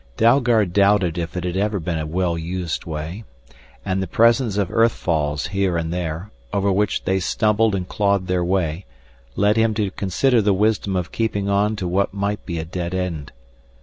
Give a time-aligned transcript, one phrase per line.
[0.17, 3.23] Dalgard doubted if it had ever been a well used way.
[3.85, 8.25] And the presence of earth falls here and there, over which they stumbled and clawed
[8.25, 8.87] their way,
[9.35, 12.95] led him to consider the wisdom of keeping on to what might be a dead
[12.95, 13.31] end.